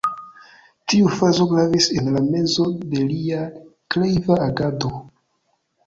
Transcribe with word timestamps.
Tiu 0.93 1.11
fazo 1.19 1.47
gravis 1.51 1.91
en 2.01 2.09
la 2.17 2.25
mezo 2.31 2.67
de 2.83 3.07
lia 3.13 3.47
kreiva 3.97 4.43
agado. 4.51 4.97